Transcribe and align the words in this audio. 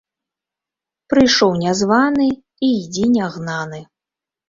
Прыйшоў 1.15 1.53
нязваны 1.67 2.27
і 2.33 2.67
йдзі 2.81 3.09
нягнаны 3.17 3.89